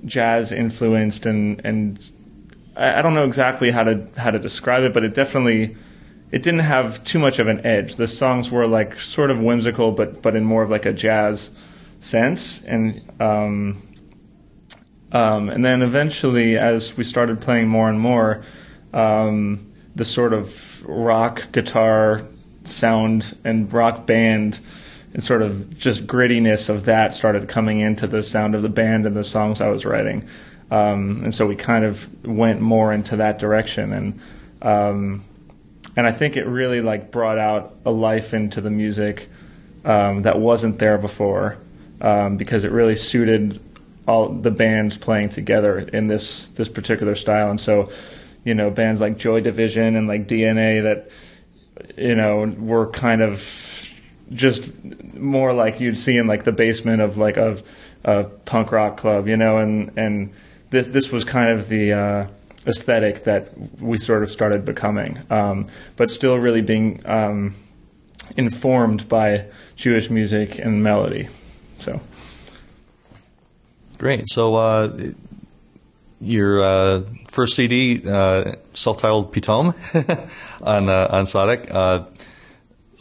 jazz 0.05 0.53
influenced 0.53 1.25
and 1.25 1.59
and 1.65 2.09
I, 2.77 2.99
I 2.99 3.01
don't 3.01 3.13
know 3.13 3.25
exactly 3.25 3.71
how 3.71 3.83
to 3.83 4.07
how 4.15 4.31
to 4.31 4.39
describe 4.39 4.83
it, 4.83 4.93
but 4.93 5.03
it 5.03 5.13
definitely 5.13 5.75
it 6.31 6.41
didn't 6.41 6.61
have 6.61 7.03
too 7.03 7.19
much 7.19 7.37
of 7.37 7.49
an 7.49 7.59
edge. 7.65 7.97
The 7.97 8.07
songs 8.07 8.49
were 8.49 8.65
like 8.65 8.97
sort 8.97 9.29
of 9.29 9.41
whimsical, 9.41 9.91
but 9.91 10.21
but 10.21 10.37
in 10.37 10.45
more 10.45 10.63
of 10.63 10.69
like 10.69 10.85
a 10.85 10.93
jazz 10.93 11.49
sense. 12.01 12.61
And 12.63 13.01
um, 13.21 13.81
um, 15.13 15.49
and 15.49 15.63
then 15.63 15.81
eventually, 15.81 16.57
as 16.57 16.97
we 16.97 17.03
started 17.03 17.41
playing 17.41 17.67
more 17.67 17.89
and 17.89 17.99
more, 17.99 18.43
um, 18.93 19.71
the 19.95 20.05
sort 20.05 20.33
of 20.33 20.85
rock 20.85 21.51
guitar 21.51 22.21
sound 22.63 23.37
and 23.43 23.71
rock 23.73 24.05
band 24.05 24.59
and 25.13 25.23
sort 25.23 25.41
of 25.41 25.77
just 25.77 26.07
grittiness 26.07 26.69
of 26.69 26.85
that 26.85 27.13
started 27.13 27.49
coming 27.49 27.79
into 27.79 28.07
the 28.07 28.23
sound 28.23 28.55
of 28.55 28.61
the 28.61 28.69
band 28.69 29.05
and 29.05 29.15
the 29.15 29.23
songs 29.23 29.59
I 29.59 29.67
was 29.67 29.85
writing. 29.85 30.27
Um, 30.69 31.21
and 31.23 31.35
so 31.35 31.45
we 31.45 31.57
kind 31.57 31.83
of 31.83 32.07
went 32.25 32.61
more 32.61 32.93
into 32.93 33.17
that 33.17 33.39
direction 33.39 33.91
and 33.91 34.19
um, 34.61 35.25
and 35.97 36.07
I 36.07 36.13
think 36.13 36.37
it 36.37 36.45
really 36.45 36.79
like 36.81 37.11
brought 37.11 37.37
out 37.37 37.75
a 37.83 37.91
life 37.91 38.33
into 38.33 38.61
the 38.61 38.69
music 38.69 39.27
um, 39.83 40.21
that 40.21 40.39
wasn't 40.39 40.79
there 40.79 40.97
before 40.97 41.57
um, 42.01 42.37
because 42.37 42.63
it 42.63 42.71
really 42.71 42.95
suited 42.95 43.59
all 44.07 44.29
the 44.29 44.51
bands 44.51 44.97
playing 44.97 45.29
together 45.29 45.79
in 45.79 46.07
this 46.07 46.49
this 46.49 46.67
particular 46.67 47.15
style 47.15 47.49
and 47.49 47.59
so 47.59 47.89
you 48.43 48.53
know 48.53 48.69
bands 48.69 48.99
like 48.99 49.17
Joy 49.17 49.41
Division 49.41 49.95
and 49.95 50.07
like 50.07 50.27
DNA 50.27 50.81
that 50.83 51.09
you 51.97 52.15
know 52.15 52.53
were 52.57 52.87
kind 52.87 53.21
of 53.21 53.87
just 54.33 54.71
more 55.13 55.53
like 55.53 55.79
you'd 55.79 55.97
see 55.97 56.17
in 56.17 56.25
like 56.27 56.43
the 56.43 56.51
basement 56.51 57.01
of 57.01 57.17
like 57.17 57.37
a, 57.37 57.61
a 58.03 58.23
punk 58.23 58.71
rock 58.71 58.97
club 58.97 59.27
you 59.27 59.37
know 59.37 59.57
and 59.57 59.91
and 59.97 60.33
this 60.71 60.87
this 60.87 61.11
was 61.11 61.23
kind 61.23 61.51
of 61.51 61.67
the 61.67 61.93
uh, 61.93 62.27
aesthetic 62.65 63.23
that 63.23 63.51
we 63.79 63.97
sort 63.97 64.23
of 64.23 64.31
started 64.31 64.65
becoming, 64.65 65.19
um, 65.29 65.67
but 65.95 66.09
still 66.09 66.37
really 66.37 66.61
being 66.61 67.01
um, 67.05 67.55
informed 68.37 69.07
by 69.07 69.45
Jewish 69.75 70.09
music 70.09 70.57
and 70.59 70.83
melody. 70.83 71.27
So 71.81 71.99
great. 73.97 74.29
So 74.29 74.55
uh, 74.55 75.11
your 76.19 76.61
uh, 76.61 77.01
first 77.31 77.55
CD, 77.55 78.03
uh, 78.07 78.53
self-titled 78.73 79.33
Pitom, 79.33 79.73
on 80.61 80.89
uh, 80.89 81.07
on 81.11 81.25
Tzadik. 81.25 81.71
Uh, 81.71 82.05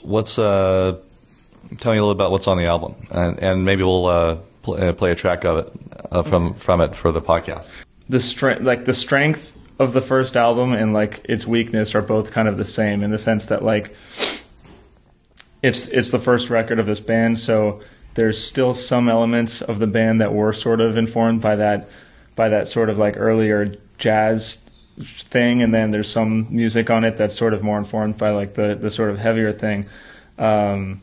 what's 0.02 0.36
tell 0.36 1.92
me 1.92 1.98
a 1.98 2.00
little 2.00 2.10
about 2.10 2.30
what's 2.30 2.48
on 2.48 2.56
the 2.56 2.64
album, 2.64 2.94
and, 3.10 3.38
and 3.38 3.64
maybe 3.64 3.84
we'll 3.84 4.42
play, 4.62 4.92
play 4.92 5.10
a 5.10 5.14
track 5.14 5.44
of 5.44 5.58
it 5.58 5.72
uh, 6.10 6.22
from 6.22 6.54
from 6.54 6.80
it 6.80 6.94
for 6.94 7.12
the 7.12 7.20
podcast. 7.20 7.68
The 8.08 8.20
strength, 8.20 8.62
like 8.62 8.86
the 8.86 8.94
strength 8.94 9.56
of 9.78 9.92
the 9.92 10.00
first 10.00 10.36
album, 10.36 10.72
and 10.72 10.92
like 10.92 11.20
its 11.24 11.46
weakness 11.46 11.94
are 11.94 12.02
both 12.02 12.32
kind 12.32 12.48
of 12.48 12.56
the 12.56 12.64
same 12.64 13.02
in 13.02 13.10
the 13.10 13.18
sense 13.18 13.46
that 13.46 13.62
like 13.62 13.94
it's 15.62 15.86
it's 15.88 16.10
the 16.10 16.18
first 16.18 16.50
record 16.50 16.78
of 16.78 16.86
this 16.86 17.00
band, 17.00 17.38
so 17.38 17.80
there's 18.14 18.42
still 18.42 18.74
some 18.74 19.08
elements 19.08 19.62
of 19.62 19.78
the 19.78 19.86
band 19.86 20.20
that 20.20 20.32
were 20.32 20.52
sort 20.52 20.80
of 20.80 20.96
informed 20.96 21.40
by 21.40 21.56
that 21.56 21.88
by 22.36 22.48
that 22.48 22.68
sort 22.68 22.88
of 22.88 22.98
like 22.98 23.16
earlier 23.16 23.76
jazz 23.98 24.58
thing, 24.98 25.62
and 25.62 25.72
then 25.72 25.90
there's 25.90 26.10
some 26.10 26.46
music 26.50 26.90
on 26.90 27.04
it 27.04 27.16
that's 27.16 27.36
sort 27.36 27.54
of 27.54 27.62
more 27.62 27.78
informed 27.78 28.16
by 28.18 28.30
like 28.30 28.54
the 28.54 28.74
the 28.74 28.90
sort 28.90 29.10
of 29.10 29.18
heavier 29.18 29.52
thing. 29.52 29.86
Um, 30.38 31.02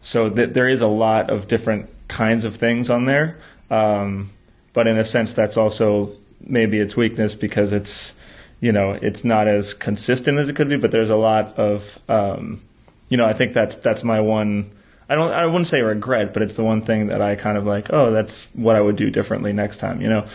so 0.00 0.28
th- 0.28 0.52
there 0.52 0.68
is 0.68 0.80
a 0.80 0.86
lot 0.88 1.30
of 1.30 1.48
different 1.48 1.88
kinds 2.08 2.44
of 2.44 2.56
things 2.56 2.90
on 2.90 3.04
there. 3.06 3.38
Um, 3.70 4.30
but 4.72 4.86
in 4.86 4.98
a 4.98 5.04
sense, 5.04 5.34
that's 5.34 5.56
also 5.56 6.12
maybe 6.40 6.78
its 6.78 6.96
weakness 6.96 7.34
because 7.34 7.72
it's, 7.72 8.14
you 8.60 8.72
know, 8.72 8.90
it's 8.90 9.24
not 9.24 9.46
as 9.48 9.74
consistent 9.74 10.38
as 10.38 10.48
it 10.48 10.56
could 10.56 10.68
be. 10.68 10.76
But 10.76 10.90
there's 10.90 11.10
a 11.10 11.16
lot 11.16 11.56
of, 11.58 11.98
um, 12.08 12.62
you 13.08 13.16
know, 13.16 13.24
I 13.24 13.32
think 13.32 13.54
that's 13.54 13.76
that's 13.76 14.02
my 14.04 14.20
one. 14.20 14.70
I 15.12 15.14
don't. 15.14 15.30
I 15.30 15.44
wouldn't 15.44 15.68
say 15.68 15.82
regret, 15.82 16.32
but 16.32 16.42
it's 16.42 16.54
the 16.54 16.64
one 16.64 16.80
thing 16.80 17.08
that 17.08 17.20
I 17.20 17.34
kind 17.34 17.58
of 17.58 17.66
like. 17.66 17.92
Oh, 17.92 18.10
that's 18.10 18.46
what 18.54 18.76
I 18.76 18.80
would 18.80 18.96
do 18.96 19.10
differently 19.10 19.52
next 19.52 19.76
time. 19.76 20.00
You 20.00 20.08
know. 20.08 20.26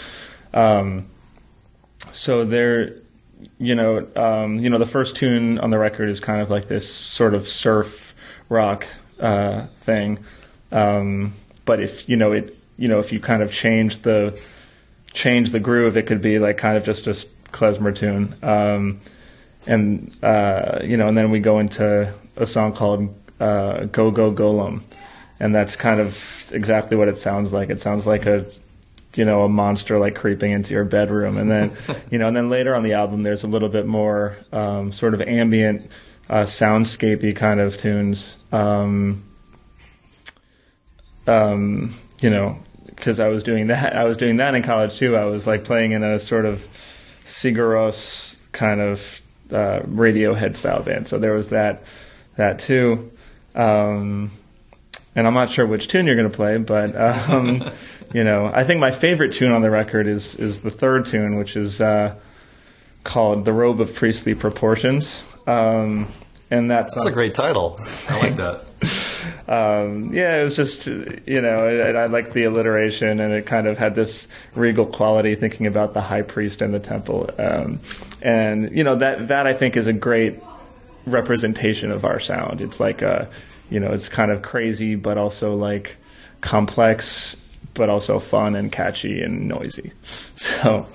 Um, 0.53 1.10
so 2.12 2.46
there, 2.46 2.93
you 3.57 3.74
know, 3.74 4.07
um, 4.15 4.60
you 4.60 4.69
know, 4.69 4.77
the 4.77 4.86
first 4.86 5.15
tune 5.15 5.57
on 5.57 5.72
the 5.72 5.79
record 5.79 6.10
is 6.10 6.19
kind 6.19 6.41
of 6.41 6.51
like 6.51 6.67
this 6.67 6.88
sort 6.93 7.34
of 7.34 7.48
surf 7.48 8.13
rock 8.50 8.86
uh, 9.19 9.65
thing. 9.77 10.19
Um, 10.72 11.34
but 11.65 11.79
if 11.79 12.07
you 12.07 12.15
know 12.15 12.31
it, 12.34 12.55
you 12.77 12.88
know 12.88 13.00
if 13.00 13.12
you 13.12 13.19
kind 13.19 13.41
of 13.41 13.51
change 13.51 14.03
the 14.03 14.39
change 15.12 15.50
the 15.50 15.60
groove, 15.60 15.98
it 15.98 16.05
could 16.05 16.22
be 16.22 16.38
like 16.38 16.57
kind 16.57 16.77
of 16.77 16.84
just 16.84 17.07
a 17.07 17.13
klezmer 17.51 17.96
tune. 17.96 18.36
Um, 18.43 19.00
and 19.65 20.15
uh, 20.22 20.81
you 20.84 20.98
know, 20.98 21.07
and 21.07 21.17
then 21.17 21.31
we 21.31 21.39
go 21.39 21.57
into 21.57 22.13
a 22.36 22.46
song 22.46 22.74
called 22.74 23.12
uh, 23.39 23.86
"Go 23.86 24.12
Go 24.12 24.32
Golem," 24.32 24.82
and 25.39 25.53
that's 25.53 25.75
kind 25.75 26.00
of 26.00 26.51
exactly 26.51 26.98
what 26.98 27.08
it 27.08 27.17
sounds 27.17 27.53
like. 27.53 27.70
It 27.70 27.82
sounds 27.82 28.08
like 28.08 28.25
a 28.25 28.46
you 29.15 29.25
know 29.25 29.44
a 29.44 29.50
monster 29.50 30.00
like 30.00 30.15
creeping 30.15 30.51
into 30.51 30.74
your 30.74 30.86
bedroom, 30.86 31.38
and 31.38 31.50
then 31.50 31.72
you 32.12 32.17
know, 32.17 32.27
and 32.27 32.36
then 32.36 32.50
later 32.50 32.75
on 32.75 32.84
the 32.84 32.94
album, 32.94 33.24
there's 33.24 33.44
a 33.44 33.48
little 33.48 33.70
bit 33.70 33.86
more 33.86 34.38
um, 34.51 34.91
sort 34.91 35.13
of 35.13 35.22
ambient, 35.22 35.89
uh, 36.29 36.44
soundscapey 36.44 37.36
kind 37.36 37.60
of 37.60 37.77
tunes. 37.77 38.38
Um, 38.51 39.24
um, 41.27 41.94
you 42.22 42.29
know, 42.29 42.58
because 42.86 43.20
I 43.20 43.27
was 43.27 43.44
doing 43.44 43.67
that. 43.67 43.96
I 43.96 44.06
was 44.06 44.17
doing 44.17 44.38
that 44.38 44.56
in 44.56 44.63
college 44.63 44.98
too. 44.98 45.15
I 45.15 45.25
was 45.25 45.46
like 45.46 45.63
playing 45.63 45.91
in 45.91 46.03
a 46.03 46.20
sort 46.20 46.46
of 46.46 46.67
Sigur 47.25 47.74
Rós 47.74 48.39
kind 48.51 48.82
of 48.82 49.22
uh, 49.51 49.79
Radiohead 49.82 50.56
style 50.56 50.82
band. 50.82 51.08
So 51.08 51.20
there 51.20 51.34
was 51.34 51.50
that 51.50 51.84
that 52.36 52.60
too. 52.60 53.12
Um, 53.57 54.31
and 55.15 55.25
I'm 55.25 55.33
not 55.33 55.49
sure 55.49 55.65
which 55.65 55.87
tune 55.87 56.05
you're 56.05 56.15
going 56.15 56.29
to 56.29 56.35
play, 56.35 56.57
but 56.57 56.95
um, 56.95 57.69
you 58.13 58.23
know, 58.23 58.49
I 58.53 58.63
think 58.63 58.79
my 58.79 58.91
favorite 58.91 59.33
tune 59.33 59.51
on 59.51 59.63
the 59.63 59.71
record 59.71 60.07
is 60.07 60.35
is 60.35 60.61
the 60.61 60.71
third 60.71 61.07
tune, 61.07 61.37
which 61.37 61.57
is 61.57 61.81
uh, 61.81 62.15
called 63.03 63.43
"The 63.43 63.51
Robe 63.51 63.81
of 63.81 63.93
Priestly 63.93 64.35
Proportions." 64.35 65.23
Um, 65.47 66.07
and 66.51 66.69
that's 66.69 66.93
that's 66.93 67.07
a 67.07 67.11
great 67.11 67.33
title. 67.33 67.79
I 68.07 68.19
like 68.19 68.37
that. 68.37 68.63
um, 69.47 70.13
yeah, 70.13 70.39
it 70.39 70.43
was 70.43 70.55
just 70.55 70.85
you 70.85 71.41
know 71.41 71.67
I, 71.67 72.03
I 72.03 72.05
liked 72.05 72.33
the 72.33 72.43
alliteration 72.43 73.19
and 73.19 73.33
it 73.33 73.47
kind 73.47 73.65
of 73.65 73.79
had 73.79 73.95
this 73.95 74.27
regal 74.53 74.85
quality, 74.85 75.33
thinking 75.33 75.65
about 75.65 75.95
the 75.95 76.01
high 76.01 76.21
priest 76.21 76.61
in 76.61 76.71
the 76.71 76.79
temple, 76.79 77.31
um, 77.39 77.79
and 78.21 78.75
you 78.77 78.83
know 78.83 78.95
that 78.97 79.29
that 79.29 79.47
I 79.47 79.53
think 79.53 79.75
is 79.77 79.87
a 79.87 79.93
great 79.93 80.39
representation 81.07 81.91
of 81.91 82.05
our 82.05 82.19
sound. 82.19 82.61
It's 82.61 82.79
like 82.79 83.01
a 83.01 83.29
you 83.69 83.79
know 83.79 83.91
it's 83.91 84.09
kind 84.09 84.31
of 84.31 84.41
crazy 84.41 84.95
but 84.95 85.17
also 85.17 85.55
like 85.55 85.97
complex 86.41 87.35
but 87.73 87.89
also 87.89 88.19
fun 88.19 88.55
and 88.55 88.71
catchy 88.71 89.21
and 89.21 89.47
noisy. 89.47 89.91
So 90.35 90.85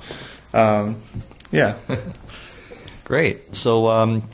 um, 0.54 1.02
yeah. 1.50 1.76
Great. 3.04 3.54
So 3.54 3.86
um, 3.88 4.28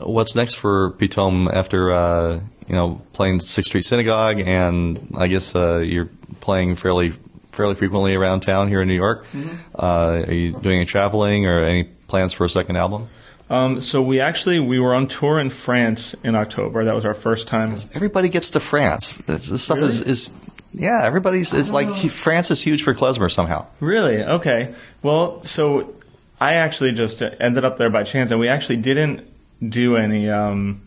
what's 0.00 0.34
next 0.34 0.54
for 0.54 0.92
Pitom 0.92 1.52
after 1.52 1.92
uh, 1.92 2.40
you 2.66 2.74
know 2.74 3.00
playing 3.12 3.40
Sixth 3.40 3.70
Street 3.70 3.84
Synagogue, 3.84 4.40
and 4.40 5.14
I 5.16 5.28
guess 5.28 5.54
uh, 5.54 5.78
you're 5.78 6.10
playing 6.40 6.76
fairly 6.76 7.12
fairly 7.52 7.74
frequently 7.74 8.14
around 8.14 8.40
town 8.40 8.68
here 8.68 8.82
in 8.82 8.88
New 8.88 8.94
York. 8.94 9.26
Mm-hmm. 9.28 9.56
Uh, 9.74 10.24
are 10.26 10.32
you 10.32 10.52
doing 10.52 10.76
any 10.76 10.84
traveling 10.84 11.46
or 11.46 11.64
any 11.64 11.84
plans 11.84 12.32
for 12.32 12.44
a 12.44 12.50
second 12.50 12.76
album? 12.76 13.08
Um, 13.48 13.80
so 13.80 14.02
we 14.02 14.20
actually 14.20 14.58
we 14.58 14.80
were 14.80 14.94
on 14.94 15.06
tour 15.06 15.38
in 15.38 15.50
France 15.50 16.14
in 16.24 16.34
October. 16.34 16.84
That 16.84 16.94
was 16.94 17.04
our 17.04 17.14
first 17.14 17.46
time. 17.46 17.76
Everybody 17.94 18.28
gets 18.28 18.50
to 18.50 18.60
France. 18.60 19.12
This 19.26 19.62
stuff 19.62 19.76
really? 19.76 19.88
is, 19.88 20.00
is 20.00 20.30
yeah. 20.74 21.02
Everybody's 21.04 21.54
it's 21.54 21.70
like 21.70 21.88
know. 21.88 21.94
France 21.94 22.50
is 22.50 22.60
huge 22.60 22.82
for 22.82 22.92
klezmer 22.92 23.30
somehow. 23.30 23.66
Really? 23.80 24.22
Okay. 24.22 24.74
Well, 25.02 25.42
so 25.44 25.94
I 26.40 26.54
actually 26.54 26.92
just 26.92 27.22
ended 27.22 27.64
up 27.64 27.76
there 27.76 27.90
by 27.90 28.02
chance, 28.02 28.30
and 28.30 28.40
we 28.40 28.48
actually 28.48 28.78
didn't 28.78 29.26
do 29.66 29.96
any. 29.96 30.28
Um, 30.28 30.82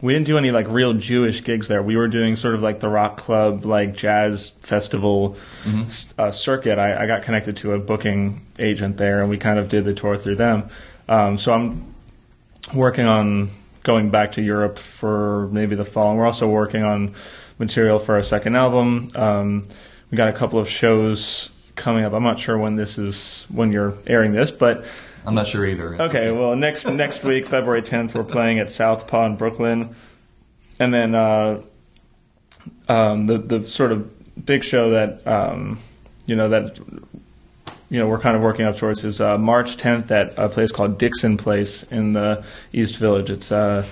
we 0.00 0.12
didn't 0.12 0.26
do 0.26 0.36
any 0.36 0.50
like 0.50 0.66
real 0.68 0.94
Jewish 0.94 1.44
gigs 1.44 1.68
there. 1.68 1.80
We 1.80 1.96
were 1.96 2.08
doing 2.08 2.34
sort 2.34 2.56
of 2.56 2.62
like 2.62 2.80
the 2.80 2.88
rock 2.88 3.18
club, 3.18 3.64
like 3.64 3.94
jazz 3.94 4.50
festival 4.60 5.36
mm-hmm. 5.62 6.20
uh, 6.20 6.32
circuit. 6.32 6.80
I, 6.80 7.04
I, 7.04 7.06
got 7.06 7.22
connected 7.22 7.56
to 7.58 7.74
a 7.74 7.78
booking 7.78 8.44
agent 8.58 8.96
there, 8.96 9.20
and 9.20 9.30
we 9.30 9.38
kind 9.38 9.60
of 9.60 9.68
did 9.68 9.84
the 9.84 9.94
tour 9.94 10.16
through 10.16 10.34
them. 10.36 10.68
Um, 11.08 11.38
so 11.38 11.54
I'm 11.54 11.91
working 12.74 13.06
on 13.06 13.50
going 13.82 14.10
back 14.10 14.32
to 14.32 14.42
Europe 14.42 14.78
for 14.78 15.48
maybe 15.48 15.74
the 15.74 15.84
fall. 15.84 16.10
And 16.10 16.18
we're 16.18 16.26
also 16.26 16.48
working 16.48 16.82
on 16.82 17.14
material 17.58 17.98
for 17.98 18.14
our 18.14 18.22
second 18.22 18.56
album. 18.56 19.08
Um, 19.14 19.66
we 20.10 20.16
got 20.16 20.28
a 20.28 20.32
couple 20.32 20.58
of 20.58 20.68
shows 20.68 21.50
coming 21.74 22.04
up. 22.04 22.12
I'm 22.12 22.22
not 22.22 22.38
sure 22.38 22.58
when 22.58 22.76
this 22.76 22.98
is 22.98 23.46
when 23.48 23.72
you're 23.72 23.94
airing 24.06 24.32
this, 24.32 24.50
but 24.50 24.84
I'm 25.24 25.34
not 25.34 25.46
sure 25.46 25.64
either. 25.66 26.00
okay, 26.02 26.30
well 26.30 26.56
next 26.56 26.86
next 26.86 27.24
week, 27.24 27.46
February 27.46 27.82
10th, 27.82 28.14
we're 28.14 28.24
playing 28.24 28.58
at 28.58 28.70
Southpaw 28.70 29.26
in 29.26 29.36
Brooklyn, 29.36 29.94
and 30.78 30.92
then 30.92 31.14
uh, 31.14 31.62
um, 32.88 33.26
the 33.26 33.38
the 33.38 33.66
sort 33.66 33.92
of 33.92 34.44
big 34.44 34.64
show 34.64 34.90
that 34.90 35.26
um, 35.26 35.78
you 36.26 36.36
know 36.36 36.48
that 36.48 36.78
you 37.92 37.98
know 37.98 38.08
we're 38.08 38.18
kind 38.18 38.34
of 38.34 38.40
working 38.40 38.64
up 38.64 38.78
towards 38.78 39.04
is 39.04 39.20
uh, 39.20 39.36
March 39.36 39.76
10th 39.76 40.10
at 40.10 40.32
a 40.38 40.48
place 40.48 40.72
called 40.72 40.96
Dixon 40.96 41.36
Place 41.36 41.82
in 41.84 42.14
the 42.14 42.42
East 42.72 42.96
Village. 42.96 43.28
It's 43.28 43.52
uh, 43.52 43.84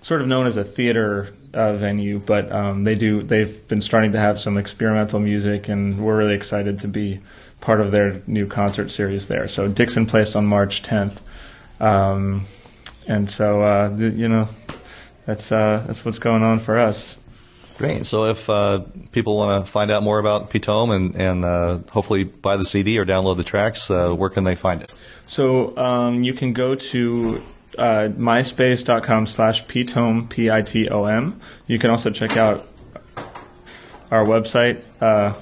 sort 0.00 0.22
of 0.22 0.28
known 0.28 0.46
as 0.46 0.56
a 0.56 0.62
theater 0.62 1.34
uh, 1.52 1.72
venue, 1.72 2.20
but 2.20 2.50
um, 2.52 2.84
they 2.84 2.94
do 2.94 3.24
they've 3.24 3.66
been 3.66 3.82
starting 3.82 4.12
to 4.12 4.20
have 4.20 4.38
some 4.38 4.56
experimental 4.56 5.18
music, 5.18 5.68
and 5.68 5.98
we're 5.98 6.16
really 6.16 6.34
excited 6.34 6.78
to 6.78 6.86
be 6.86 7.20
part 7.60 7.80
of 7.80 7.90
their 7.90 8.22
new 8.28 8.46
concert 8.46 8.88
series 8.92 9.26
there. 9.26 9.48
So 9.48 9.66
Dixon 9.66 10.06
Place 10.06 10.36
on 10.36 10.46
March 10.46 10.84
10th, 10.84 11.18
um, 11.80 12.46
and 13.08 13.28
so 13.28 13.62
uh, 13.62 13.88
the, 13.88 14.10
you 14.10 14.28
know 14.28 14.48
that's 15.26 15.50
uh, 15.50 15.82
that's 15.88 16.04
what's 16.04 16.20
going 16.20 16.44
on 16.44 16.60
for 16.60 16.78
us. 16.78 17.16
Great. 17.80 18.04
So 18.04 18.26
if 18.26 18.50
uh, 18.50 18.80
people 19.10 19.38
want 19.38 19.64
to 19.64 19.72
find 19.72 19.90
out 19.90 20.02
more 20.02 20.18
about 20.18 20.50
Pitom 20.50 20.94
and, 20.94 21.16
and 21.16 21.46
uh, 21.46 21.78
hopefully 21.90 22.24
buy 22.24 22.58
the 22.58 22.64
CD 22.66 22.98
or 22.98 23.06
download 23.06 23.38
the 23.38 23.42
tracks, 23.42 23.90
uh, 23.90 24.12
where 24.12 24.28
can 24.28 24.44
they 24.44 24.54
find 24.54 24.82
it? 24.82 24.94
So 25.24 25.74
um, 25.78 26.22
you 26.22 26.34
can 26.34 26.52
go 26.52 26.74
to 26.74 27.42
uh, 27.78 28.10
myspace.com 28.18 29.26
slash 29.26 29.64
Pitom, 29.64 30.28
P-I-T-O-M. 30.28 31.40
You 31.68 31.78
can 31.78 31.88
also 31.88 32.10
check 32.10 32.36
out 32.36 32.68
our 34.10 34.26
website, 34.26 34.82
uh, 35.00 35.32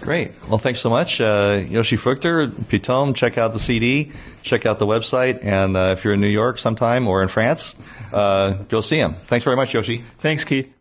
Great. 0.00 0.32
Well, 0.48 0.58
thanks 0.58 0.80
so 0.80 0.88
much. 0.88 1.20
Uh, 1.20 1.64
Yoshi 1.68 1.96
Fruchter, 1.96 2.48
Pitom, 2.48 3.14
check 3.14 3.38
out 3.38 3.52
the 3.52 3.58
CD, 3.58 4.12
check 4.42 4.64
out 4.64 4.78
the 4.78 4.86
website, 4.86 5.44
and 5.44 5.76
uh, 5.76 5.94
if 5.96 6.04
you're 6.04 6.14
in 6.14 6.20
New 6.20 6.28
York 6.28 6.58
sometime 6.58 7.08
or 7.08 7.22
in 7.22 7.28
France, 7.28 7.74
uh, 8.12 8.52
go 8.68 8.80
see 8.80 8.98
him. 8.98 9.14
Thanks 9.14 9.44
very 9.44 9.56
much, 9.56 9.74
Yoshi. 9.74 10.04
Thanks, 10.20 10.44
Keith. 10.44 10.75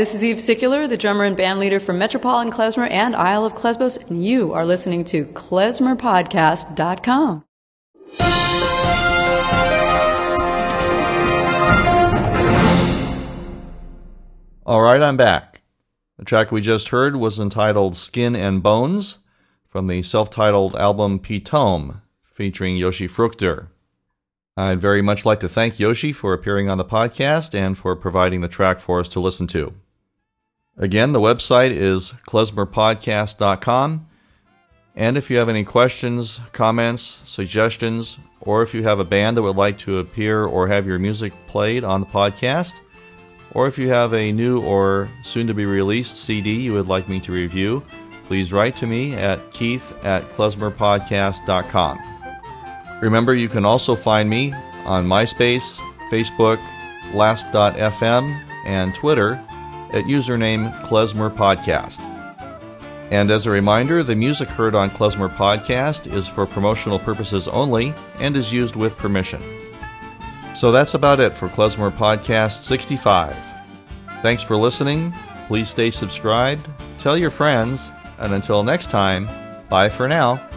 This 0.00 0.14
is 0.14 0.24
Eve 0.24 0.38
Sicular, 0.38 0.88
the 0.88 0.96
drummer 0.96 1.24
and 1.24 1.36
band 1.36 1.60
leader 1.60 1.78
for 1.78 1.92
Metropolitan 1.92 2.50
Klezmer 2.50 2.90
and 2.90 3.14
Isle 3.14 3.44
of 3.44 3.52
Klezbos, 3.52 4.08
and 4.08 4.24
you 4.24 4.54
are 4.54 4.64
listening 4.64 5.04
to 5.04 5.26
klezmerpodcast.com. 5.26 7.44
All 14.64 14.80
right, 14.80 15.02
I'm 15.02 15.18
back. 15.18 15.60
The 16.16 16.24
track 16.24 16.50
we 16.50 16.62
just 16.62 16.88
heard 16.88 17.16
was 17.16 17.38
entitled 17.38 17.94
Skin 17.94 18.34
and 18.34 18.62
Bones 18.62 19.18
from 19.68 19.86
the 19.86 20.02
self 20.02 20.30
titled 20.30 20.74
album 20.76 21.18
Pitom 21.18 22.00
featuring 22.24 22.78
Yoshi 22.78 23.06
Fruchter. 23.06 23.66
I'd 24.56 24.80
very 24.80 25.02
much 25.02 25.26
like 25.26 25.40
to 25.40 25.48
thank 25.48 25.78
Yoshi 25.78 26.14
for 26.14 26.32
appearing 26.32 26.70
on 26.70 26.78
the 26.78 26.86
podcast 26.86 27.54
and 27.54 27.76
for 27.76 27.94
providing 27.94 28.40
the 28.40 28.48
track 28.48 28.80
for 28.80 28.98
us 28.98 29.10
to 29.10 29.20
listen 29.20 29.46
to. 29.48 29.74
Again, 30.76 31.12
the 31.12 31.20
website 31.20 31.72
is 31.72 32.12
klezmerpodcast.com. 32.26 34.06
And 34.96 35.16
if 35.16 35.30
you 35.30 35.38
have 35.38 35.48
any 35.48 35.64
questions, 35.64 36.40
comments, 36.52 37.20
suggestions, 37.24 38.18
or 38.40 38.62
if 38.62 38.74
you 38.74 38.82
have 38.82 38.98
a 38.98 39.04
band 39.04 39.36
that 39.36 39.42
would 39.42 39.56
like 39.56 39.78
to 39.78 39.98
appear 39.98 40.44
or 40.44 40.68
have 40.68 40.86
your 40.86 40.98
music 40.98 41.32
played 41.46 41.84
on 41.84 42.00
the 42.00 42.06
podcast, 42.06 42.80
or 43.52 43.66
if 43.66 43.78
you 43.78 43.88
have 43.88 44.14
a 44.14 44.32
new 44.32 44.62
or 44.62 45.10
soon 45.22 45.46
to 45.46 45.54
be 45.54 45.66
released 45.66 46.16
CD 46.24 46.54
you 46.54 46.72
would 46.74 46.88
like 46.88 47.08
me 47.08 47.20
to 47.20 47.32
review, 47.32 47.84
please 48.26 48.52
write 48.52 48.76
to 48.76 48.86
me 48.86 49.14
at 49.14 49.50
keith 49.50 49.92
at 50.04 50.32
klezmerpodcast.com. 50.32 51.98
Remember, 53.00 53.34
you 53.34 53.48
can 53.48 53.64
also 53.64 53.96
find 53.96 54.28
me 54.28 54.52
on 54.84 55.06
MySpace, 55.06 55.78
Facebook, 56.10 56.60
Last.fm, 57.14 58.44
and 58.66 58.94
Twitter 58.94 59.42
at 59.92 60.04
username 60.04 60.72
Klezmer 60.82 61.30
Podcast. 61.34 62.00
And 63.10 63.30
as 63.30 63.46
a 63.46 63.50
reminder, 63.50 64.02
the 64.02 64.14
music 64.14 64.48
heard 64.48 64.74
on 64.74 64.90
Klezmer 64.90 65.34
Podcast 65.34 66.12
is 66.12 66.28
for 66.28 66.46
promotional 66.46 66.98
purposes 66.98 67.48
only 67.48 67.92
and 68.20 68.36
is 68.36 68.52
used 68.52 68.76
with 68.76 68.96
permission. 68.96 69.42
So 70.54 70.70
that's 70.70 70.94
about 70.94 71.20
it 71.20 71.34
for 71.34 71.48
Klezmer 71.48 71.90
Podcast 71.90 72.62
65. 72.62 73.36
Thanks 74.22 74.42
for 74.42 74.56
listening. 74.56 75.12
Please 75.48 75.68
stay 75.70 75.90
subscribed, 75.90 76.68
tell 76.98 77.16
your 77.16 77.30
friends, 77.30 77.90
and 78.18 78.32
until 78.32 78.62
next 78.62 78.90
time, 78.90 79.28
bye 79.68 79.88
for 79.88 80.06
now. 80.06 80.49